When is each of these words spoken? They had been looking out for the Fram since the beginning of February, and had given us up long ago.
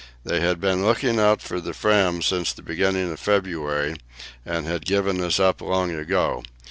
They 0.23 0.39
had 0.39 0.59
been 0.59 0.83
looking 0.83 1.19
out 1.19 1.43
for 1.43 1.61
the 1.61 1.75
Fram 1.75 2.23
since 2.23 2.51
the 2.53 2.63
beginning 2.63 3.11
of 3.11 3.19
February, 3.19 3.97
and 4.43 4.65
had 4.65 4.83
given 4.83 5.21
us 5.21 5.39
up 5.39 5.61
long 5.61 5.91
ago. 5.91 6.41